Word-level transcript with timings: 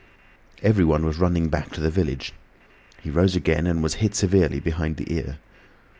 Everyone 0.63 1.05
was 1.05 1.19
running 1.19 1.49
back 1.49 1.69
to 1.73 1.79
the 1.79 1.91
village. 1.91 2.33
He 3.03 3.11
rose 3.11 3.35
again 3.35 3.67
and 3.67 3.83
was 3.83 3.93
hit 4.01 4.15
severely 4.15 4.59
behind 4.59 4.97
the 4.97 5.13
ear. 5.13 5.37